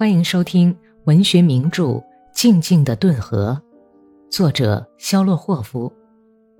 [0.00, 0.74] 欢迎收听
[1.04, 1.84] 文学名著
[2.32, 3.60] 《静静的顿河》，
[4.30, 5.92] 作者肖洛霍夫，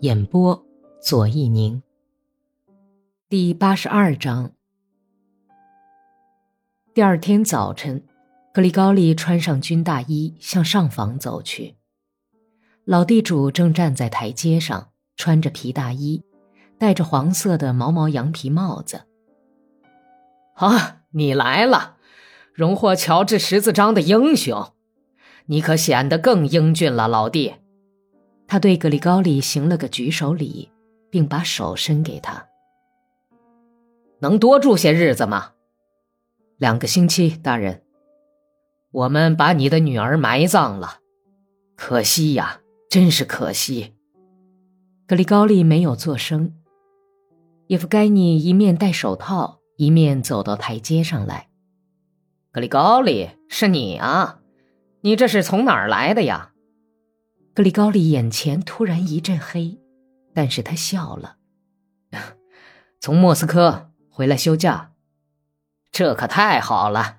[0.00, 0.62] 演播
[1.00, 1.82] 左一宁。
[3.30, 4.52] 第八十二章。
[6.92, 8.04] 第二天早晨，
[8.52, 11.76] 格里高利穿上军大衣向上房走去。
[12.84, 16.22] 老地主正站在台阶上，穿着皮大衣，
[16.76, 19.00] 戴着黄色的毛毛羊皮帽子。
[20.56, 21.96] 啊，你来了！
[22.52, 24.72] 荣获乔治十字章的英雄，
[25.46, 27.54] 你可显得更英俊了，老弟。
[28.46, 30.70] 他对格里高利行了个举手礼，
[31.08, 32.46] 并把手伸给他。
[34.18, 35.52] 能多住些日子吗？
[36.58, 37.82] 两个星期，大人。
[38.90, 40.98] 我们把你的女儿埋葬了，
[41.76, 43.94] 可惜呀，真是可惜。
[45.06, 46.52] 格里高利没有作声。
[47.68, 51.49] 叶夫盖尼一面戴手套，一面走到台阶上来。
[52.52, 54.40] 格里高利，是你啊？
[55.02, 56.50] 你这是从哪儿来的呀？
[57.54, 59.78] 格里高利眼前突然一阵黑，
[60.34, 61.36] 但是他笑了。
[62.98, 64.90] 从莫斯科回来休假，
[65.92, 67.18] 这可太好了。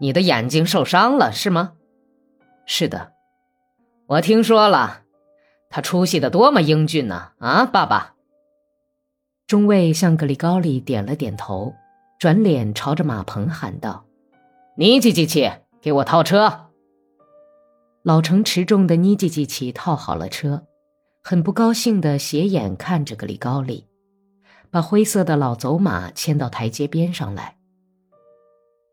[0.00, 1.74] 你的眼睛受伤了是吗？
[2.64, 3.12] 是的，
[4.06, 5.02] 我听说了。
[5.68, 7.32] 他出戏的多么英俊呢！
[7.38, 8.14] 啊，爸爸。
[9.46, 11.74] 中尉向格里高利点了点头，
[12.18, 14.06] 转脸朝着马棚喊道。
[14.74, 15.50] 尼基机器，
[15.82, 16.70] 给我套车。
[18.02, 20.66] 老成持重的尼基基奇套好了车，
[21.22, 23.86] 很不高兴的斜眼看着格里高利，
[24.70, 27.58] 把灰色的老走马牵到台阶边上来。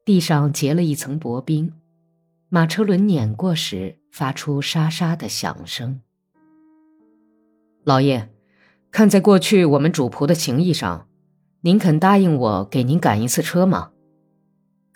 [0.04, 1.72] 地上结了一层薄冰，
[2.50, 6.02] 马车轮碾过时发出沙沙的响声。
[7.86, 8.30] 老爷，
[8.92, 11.08] 看在过去我们主仆的情谊上，
[11.62, 13.92] 您肯答应我给您赶一次车吗？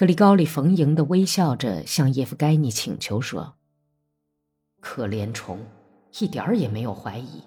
[0.03, 3.53] 格里高利逢迎的微笑着向叶夫盖尼请求说
[4.81, 5.57] ：“可怜虫，
[6.19, 7.41] 一点儿也没有怀疑。”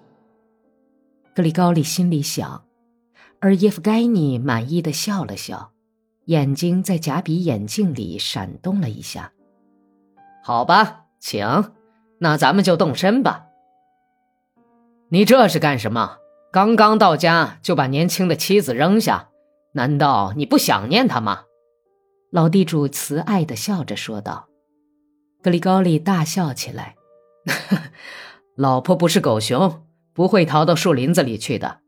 [1.35, 2.65] 格里高利心里想，
[3.39, 5.71] 而叶夫盖尼满意的笑了笑，
[6.25, 9.33] 眼睛在假比眼镜里闪动了一下。
[10.41, 11.71] “好吧，请，
[12.17, 13.45] 那咱们就动身吧。
[15.09, 16.17] ”“你这是干什么？
[16.51, 19.29] 刚刚到家就把年轻的妻子扔下？
[19.73, 21.43] 难道你不想念她吗？”
[22.37, 24.47] 老地主慈爱的笑着说道
[25.41, 26.95] ：“格里高利大笑起来，
[28.55, 29.83] 老婆不是狗熊，
[30.13, 31.79] 不会逃到树林子里去的。”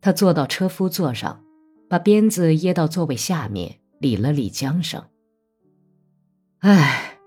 [0.00, 1.44] 他坐到车夫座上，
[1.86, 5.04] 把鞭子掖到座位下面，理了理缰绳。
[6.60, 7.18] “哎，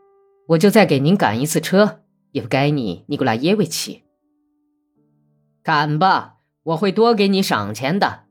[0.47, 4.03] 我就再给您赶一次车，也不该你尼古拉耶维奇。
[5.61, 8.21] 赶吧，我会多给你赏钱的。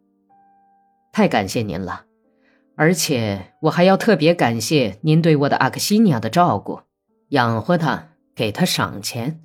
[1.12, 2.06] 太感谢您了。”
[2.78, 6.82] 而且我还要特别感谢您对我的阿克西尼亚的照顾，
[7.30, 9.40] 养活他，给他赏钱。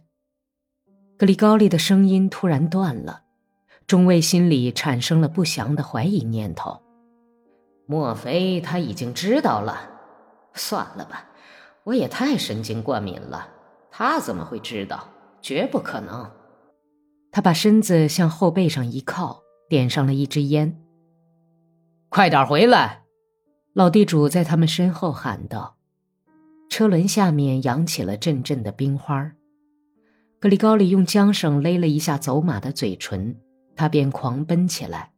[1.18, 3.24] 格里高利的声音突然断了，
[3.88, 6.80] 中尉心里产生了不祥的怀疑念头：
[7.88, 9.90] 莫非他已经知道了？
[10.54, 11.26] 算了吧，
[11.86, 13.48] 我也太神经过敏了，
[13.90, 15.10] 他怎么会知道？
[15.42, 16.30] 绝不可能。
[17.32, 20.80] 他把身子向后背上一靠，点上了一支烟。
[22.10, 23.03] 快点回来！
[23.74, 25.78] 老地主在他们身后喊道
[26.70, 29.32] ：“车轮下面扬起了阵阵的冰花。”
[30.40, 33.36] 格里高利用缰绳勒了一下走马的嘴唇，
[33.76, 35.12] 他便狂奔起来。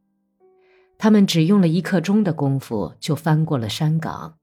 [0.96, 4.38] 他们只用了一刻钟的功夫就翻过了山岗，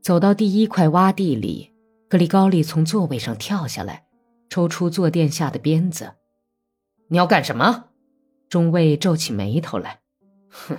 [0.00, 1.74] 走到第一块洼地里。
[2.08, 4.06] 格里高利从座位上跳下来，
[4.48, 6.14] 抽出坐垫下的鞭子。
[7.08, 7.90] “你要干什么？”
[8.48, 10.00] 中尉皱起眉头来
[10.48, 10.78] ，“哼，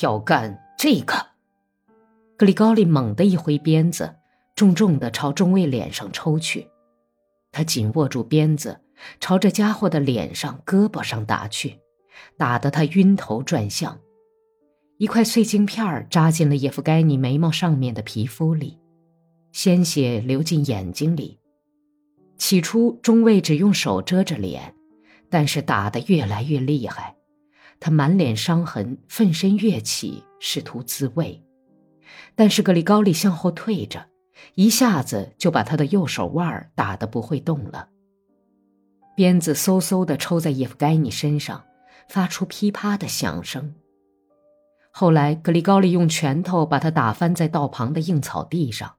[0.00, 1.31] 要干这个。”
[2.42, 4.16] 格里高利猛地一挥鞭子，
[4.56, 6.66] 重重的朝中尉脸上抽去。
[7.52, 8.80] 他紧握住鞭子，
[9.20, 11.78] 朝这家伙的脸上、胳膊上打去，
[12.36, 13.96] 打得他晕头转向。
[14.98, 18.76] 一块碎镜片扎进了叶夫盖尼眉毛上面的皮肤里，
[19.52, 21.38] 鲜血流进眼睛里。
[22.38, 24.74] 起初，中尉只用手遮着脸，
[25.30, 27.14] 但是打得越来越厉害，
[27.78, 31.40] 他满脸伤痕，奋身跃起，试图自卫。
[32.34, 34.06] 但是格里高利向后退着，
[34.54, 37.88] 一下子就把他的右手腕打得不会动了。
[39.14, 41.64] 鞭子嗖嗖地抽在叶夫盖尼身上，
[42.08, 43.74] 发出噼啪的响声。
[44.90, 48.94] 后来，格里高利用拳头把他打翻在道旁的硬草地上，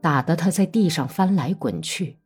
[0.00, 2.18] 打得他在地上翻来滚去，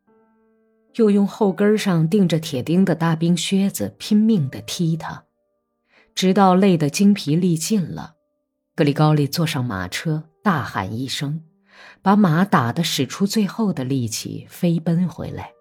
[0.97, 5.25] 又用后跟上钉着铁钉的大冰靴子拼命地踢他，
[6.15, 8.17] 直到累得精疲力尽了。
[8.75, 11.43] 格里高利坐上马车，大喊一声，
[12.01, 15.53] 把马打得使出最后的力气飞奔回来。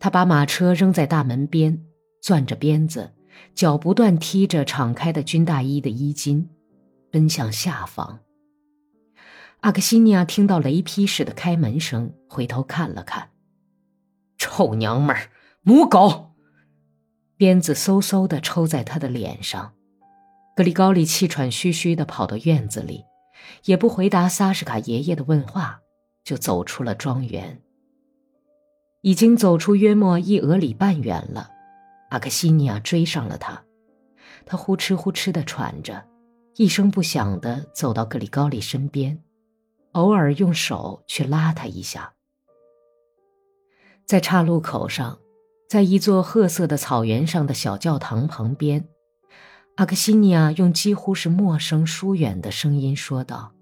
[0.00, 1.84] 他把马车扔在大门边，
[2.22, 3.12] 攥着鞭子，
[3.54, 6.48] 脚不断踢着敞开的军大衣的衣襟，
[7.10, 8.20] 奔向下方。
[9.60, 13.28] 阿克西尼亚听到雷劈似的开门声，回头看了看，
[14.38, 15.28] 臭娘们儿，
[15.60, 16.32] 母狗！
[17.36, 19.74] 鞭子嗖嗖的抽在他的脸上。
[20.62, 23.04] 格里高利气喘吁吁的跑到院子里，
[23.64, 25.80] 也不回答萨什卡爷爷的问话，
[26.22, 27.60] 就走出了庄园。
[29.00, 31.50] 已经走出约莫一俄里半远了，
[32.10, 33.64] 阿克西尼亚追上了他，
[34.46, 36.04] 他呼哧呼哧的喘着，
[36.54, 39.20] 一声不响的走到格里高利身边，
[39.94, 42.12] 偶尔用手去拉他一下。
[44.06, 45.18] 在岔路口上，
[45.68, 48.86] 在一座褐色的草原上的小教堂旁边，
[49.76, 53.52] 阿克西尼亚用几乎是陌生疏远的声音说道：“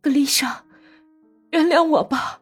[0.00, 0.64] 格丽莎，
[1.50, 2.40] 原谅我吧。”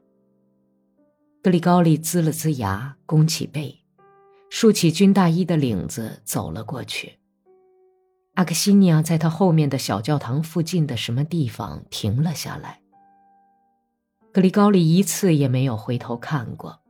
[1.43, 3.83] 格里高利龇了龇牙，弓起背，
[4.51, 7.19] 竖起军大衣的领子走了过去。
[8.35, 12.81] 阿克西尼亚在他后面的小教堂附近的什么地方停了下来。
[14.33, 16.81] 格里高利一次也没有回头看过，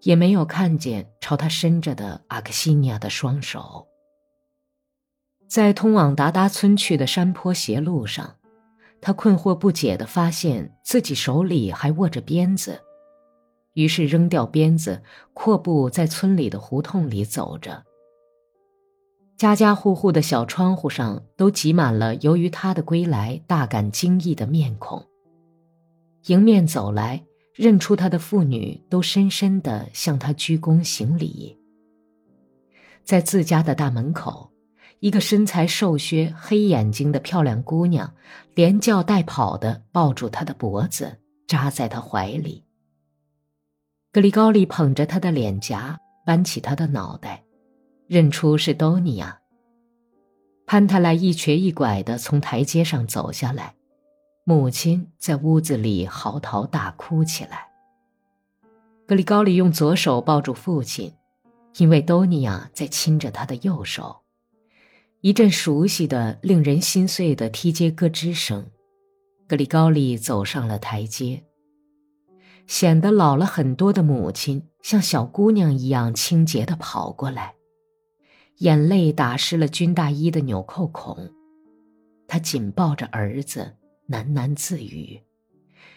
[0.00, 3.86] 也没有看见朝他伸着的阿克西尼亚的双手。
[5.50, 8.36] 在通往达达村去的山坡斜路上，
[9.00, 12.80] 他困惑不解地发现自己手里还握着鞭子。
[13.72, 15.02] 于是扔掉鞭子，
[15.34, 17.82] 阔步在村里的胡同里走着。
[19.36, 25.04] 家家户户的小窗户上都挤满了由于他的归来大感惊异的面孔。
[26.26, 27.24] 迎面走来，
[27.56, 31.58] 认出他的妇女都深深地向他鞠躬行礼。
[33.02, 34.49] 在自家的大门口，
[35.00, 38.12] 一个身材瘦削、黑眼睛的漂亮姑娘，
[38.54, 42.62] 连叫带跑的抱住他的脖子，扎在他怀里。
[44.12, 47.42] 格里高利捧着他的脸颊，扳起他的脑袋，
[48.06, 49.38] 认出是多尼亚。
[50.66, 53.74] 潘泰莱一瘸一拐地从台阶上走下来，
[54.44, 57.66] 母亲在屋子里嚎啕大哭起来。
[59.06, 61.10] 格里高利用左手抱住父亲，
[61.78, 64.19] 因为多尼亚在亲着他的右手。
[65.22, 68.70] 一阵熟悉的、令人心碎的踢阶咯吱声，
[69.46, 71.44] 格里高利走上了台阶。
[72.66, 77.54] 显得老了很多的母亲，像小姑娘一样清洁地跑过来，
[78.58, 81.30] 眼泪打湿了军大衣的纽扣孔。
[82.26, 83.76] 她紧抱着儿子，
[84.08, 85.20] 喃喃自语，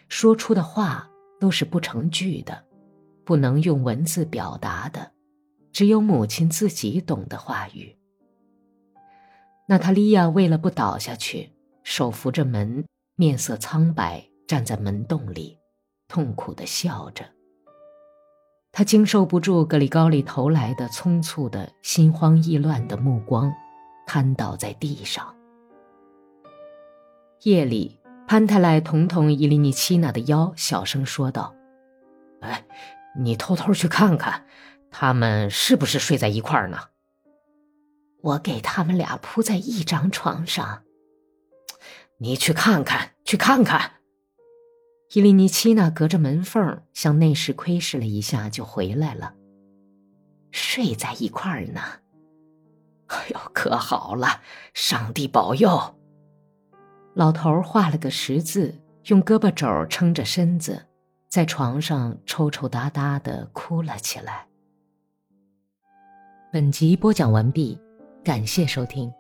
[0.09, 1.09] 说出的话
[1.39, 2.65] 都是不成句的，
[3.23, 5.13] 不能用文字表达的，
[5.71, 7.95] 只有母亲自己懂的话语。
[9.65, 11.51] 娜塔莉亚为了不倒下去，
[11.83, 15.57] 手扶着门，面色苍白，站在门洞里。
[16.09, 17.25] 痛苦的笑着，
[18.71, 23.51] 他经受不住格里高利投来的匆促的心慌意乱的目光，
[24.05, 25.33] 瘫倒在地上。
[27.43, 31.55] 夜里，潘泰莱捅捅伊利尼奇娜的腰，小声说道
[32.41, 32.63] ：“哎，
[33.17, 34.45] 你偷偷去看看，
[34.91, 36.77] 他们是不是睡在一块儿呢？
[38.23, 40.83] 我给他们俩铺在一张床上。
[42.19, 43.93] 你去看看，去看看。”
[45.13, 49.35] 伊利尼奇娜隔着门缝向内室窥视了一下，就回来了。
[50.51, 51.81] 睡在一块儿呢。
[53.07, 54.41] 哎呦，可好了！
[54.73, 55.95] 上帝保佑。
[57.13, 60.87] 老头画了个十字，用胳膊肘撑着身子，
[61.29, 64.47] 在床上抽抽搭搭的哭了起来。
[66.51, 67.79] 本集播讲完毕，
[68.23, 69.13] 感谢收听。